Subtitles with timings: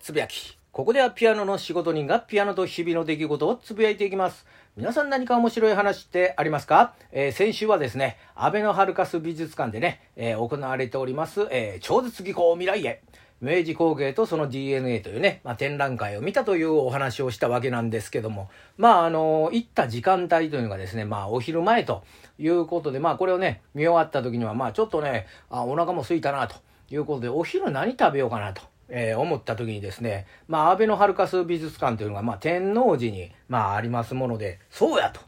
[0.00, 0.56] つぶやき。
[0.72, 4.46] ここではピアノの仕事人がピアノと日々の出来事をつぶやいていきます。
[4.76, 13.02] 皆さん何か面白い話ってありますか、えー、先週はですね、安倍のハルカス美術館でね、えー、行われております、えー、超絶技巧未来へ。
[13.40, 22.04] 明治工芸とその DNA というね、まあ、展覧会を見たというお話をしたわけなんですけども、まあ、あの、行った時間帯というのがですね、まあ、お昼前と
[22.38, 26.56] いうことで、まあ、これをね、見終わった時には、まあ、ちょっとね、あ、お腹も空いたな、と
[26.90, 28.62] いうことで、お昼何食べようかなと。
[28.90, 35.20] えー、思った時にですね、まあ、安倍のハルカス美術館というのが、まあ、天王寺に、まあ、ありますもので、そうやと。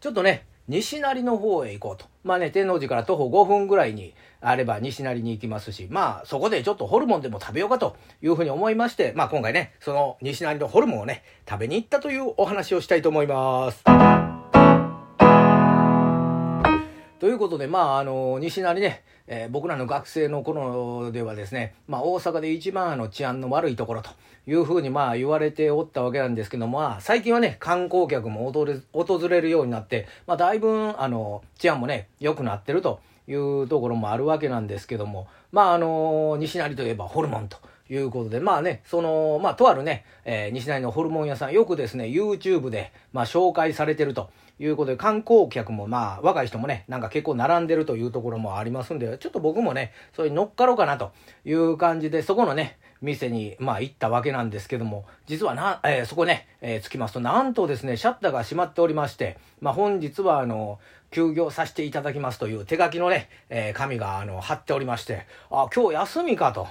[0.00, 2.04] ちょっとね、西成の方へ行こうと。
[2.24, 13.82] まあね、天王寺から徒歩5分ぐらいにあれば西成に行きますし、まあそこでちょっとホルモンでも食べようかというふうに思いまして、まあ今回ね、その西成のホルモンをね、食べに行ったというお話をしたいと思います。
[17.18, 24.10] ということで、まあ、あの、西成ね、えー、僕らの学生の頃ではですね、まあ、大阪で一番あの治安の悪いところと
[24.46, 37.58] いうふうにまあ言われておったわけなんですけども、まあ、最近はね、観光客も訪れるようになって、まあ、だいぶあの治安もね、良くなってるというところもあるわけなんですけども、まあ、あの、西成といえばホルモンと。
[37.90, 51.12] いうことで、まあね、その、まあ、とあるね、えー、西成のホルモン屋さん、よくですね、YouTube で、まあ、紹介されてるということで、観光客もまあ、若い人もね、なんか結構並んでるというところもありますんで、ちょっと僕もね、それに乗っかろうかなと
[51.44, 66.66] いう感じで、そこのね、店に、まあ、行ったわけなんですけども、実はな、えー、そこね、えー、着きますと、なんとですね、シャッターが閉まっておりまして、まあ、本日は、あの、休業させていただきますという手書きのね、えー、紙が、あの、貼っておりまして、あ、今日休みかと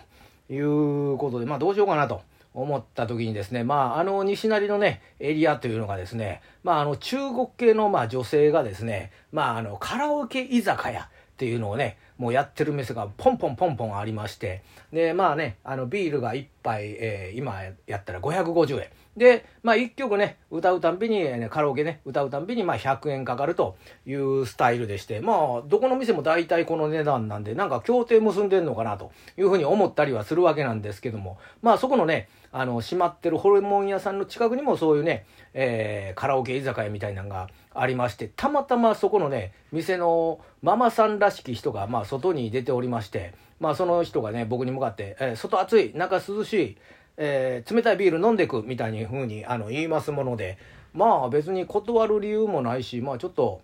[0.50, 2.22] いうことで、まあ、どうしようかなと。
[2.54, 18.88] 思った時にですね、まあ、あの西成のね、エリアというのがですね、まあ、あの中国系のまあ女性がですね、まあ、あのカラオケ居酒屋っていうのをね、もうやってる店がポンポンポンポンありまして、で、まあね、あのビールが1杯、えー、今やったら550円。
[19.18, 23.76] で、まあ1曲ね、歌うたんびに、ね、カラオケね、歌うたんびにまあ100円かかると
[24.06, 46.78] いうスタイルでして、まあどこの店も大体この値段なんで、なんか協定結んでんのかなというふうに思ったりはするわけなんですけども、まあそこのね、あの、閉まってるホルモン屋さんの近くにもそういうね、えー、カラオケ居酒屋みたいなのがありまして、たまたまそこのね、店のママさんらしき人が、まあ外に出ておりまして、まあその人がね、僕に向かって、えー、外暑い、中涼しい、
[47.18, 50.58] えー、冷たいビール飲んでくみたいに風にあの言いますもので
[50.94, 53.62] まあ別に断る理由もないしまあちょっと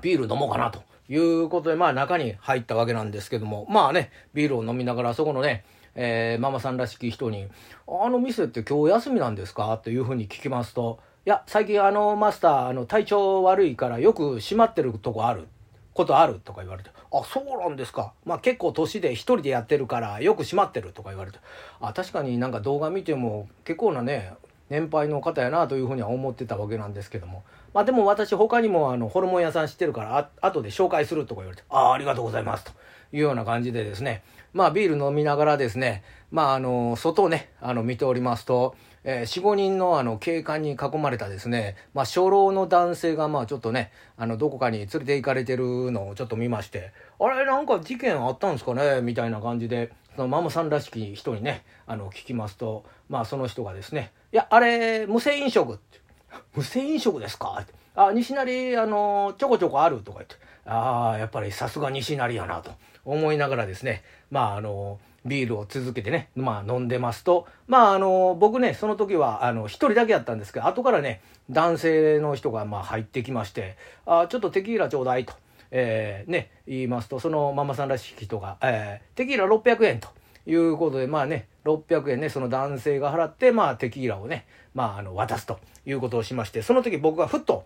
[0.00, 5.64] ビール飲もうかなということでまあ中に入ったわけなんですけどもまあねビールを飲みながらそこのね
[5.98, 7.48] えー、ママさんらしき人に
[7.88, 15.48] 「あの店って今日休みなんですか?」というふうに聞きますと「いや最近あのマスターあの体調悪いからよく閉まってるとこある」
[15.96, 16.40] ことある？
[16.44, 18.12] とか言われて、あ、そうなんですか。
[18.24, 21.38] まあ結構年で一人でやってるからよく閉まってるとか言われて、
[21.80, 24.34] あ、確かになんか動画見ても結構なね、
[24.68, 27.42] 年配の方やなというふうには思ってたわけなんですけども。
[27.72, 32.72] まあでも私他にもあのホルモン屋さん知ってるからあ後で紹介するとか言われて、ああ、ありがとうございますと
[33.12, 38.74] いうような感じでですね、まあビール飲みながらですね、まああの、外をね、あの見ておりますと、
[39.08, 56.00] えー、4、5人のあの警官に囲まれたですね、まあ、初老の男性がまあちょっとね、あの、どこかに連れて行かれてるのをちょっと見まして、あれ、なんか事件あったんですかねみたいな感じで、そのママさんらしき人にね、あの、聞きますと、まあ、その人がですね、いや、あれ、無銭飲食って。
[56.56, 57.64] 無銭飲食ですか？
[57.94, 60.34] あ、西成、あの、ちょこちょこあるとか言って、
[60.64, 62.72] ああ、やっぱりさすが西成やなと
[63.04, 64.02] 思いながらですね、
[64.32, 71.20] まあ、あの、ビールを続けてね、まあ飲んでますと、まああの、僕ね、その時はあの、一人だけやったんですけど、後からね、
[71.50, 73.76] 男性の人がまあ入ってきまして、
[74.06, 75.34] あちょっとテキーラちょうだいと、
[75.70, 80.08] えー、ね、言いますと、そのママさんらしき人が、えー、テキーラ600円と。
[80.48, 85.58] いうことで、まあね、600円ね、その男性が払って、まあテキーラをね、まああの、渡すと。
[85.86, 87.64] いうことをしまして、その時僕がふっと、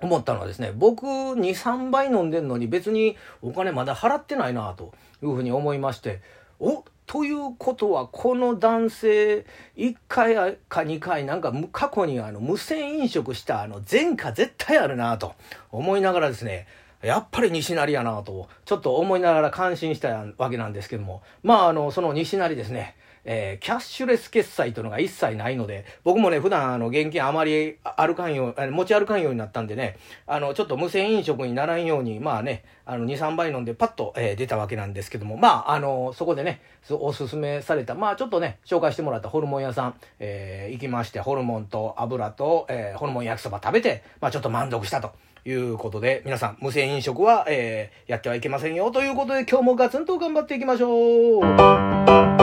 [0.00, 4.92] 思ったのはですね、僕2、3倍飲んでんのに別にお金まだ払ってないなと
[5.22, 6.20] いうふうに思いまして、
[6.60, 9.46] おということはこの男性
[9.76, 10.34] 1回
[10.68, 15.34] か2回なんか過去にあの無銭飲食したあの前科絶対あるなと
[15.70, 16.66] 思いながらですね
[17.02, 36.60] やっぱり西成やなとちょっと思いながら感心したわけなんですけどもまああのその西成ですねえー、キャッシュレス決済というのが一切ないので、僕もね、普段あの現金あまり歩かんよう、持ち歩かんようになったんでね、あの、ちょっと無銭飲食にならんように、まあね、あの、2、3杯飲んでパッと、えー、出たわけなんですけども、まあ、あの、そこでね、
[36.90, 45.12] おすすめされた、まあちょっとね、紹介してもらったホルモン屋さん、えー、行きまして、ホルモンと油と、えー、ホルモン焼きそば食べて、まあちょっと満足したと。
[45.46, 52.33] いうことで、皆さん、無銭飲食は、えー、やってはいけませんよということで、今日もガツンと頑張っていきましょう